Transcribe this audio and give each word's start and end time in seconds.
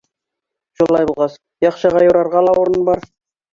Шулай 0.79 1.09
булғас, 1.09 1.37
яҡшыға 1.67 2.03
юрарға 2.07 2.45
ла 2.49 2.59
урын 2.65 2.91
бар. 2.91 3.09